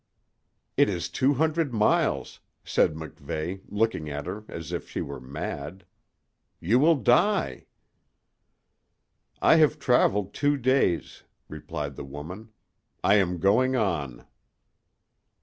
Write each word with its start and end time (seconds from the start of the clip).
"It 0.77 0.89
is 0.89 1.09
two 1.09 1.35
hundred 1.35 1.75
miles," 1.75 2.39
said 2.63 2.95
MacVeigh, 2.95 3.61
looking 3.67 4.09
at 4.09 4.25
her 4.25 4.45
as 4.47 4.71
if 4.71 4.89
she 4.89 4.99
were 4.99 5.19
mad. 5.21 5.85
"You 6.59 6.79
will 6.79 6.95
die." 6.95 7.67
"I 9.43 9.57
have 9.57 9.77
traveled 9.77 10.33
two 10.33 10.57
days," 10.57 11.21
replied 11.47 11.97
the 11.97 12.03
woman. 12.03 12.49
"I 13.03 13.17
am 13.17 13.37
going 13.37 13.75
on." 13.75 14.25